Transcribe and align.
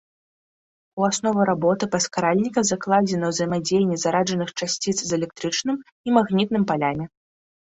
У 1.01 1.03
аснову 1.09 1.41
работы 1.49 1.83
паскаральніка 1.95 2.59
закладзена 2.71 3.25
ўзаемадзеянне 3.33 3.97
зараджаных 4.05 4.49
часціц 4.59 4.97
з 5.03 5.07
электрычным 5.19 5.75
і 6.09 6.17
магнітным 6.17 6.63
палямі. 6.75 7.05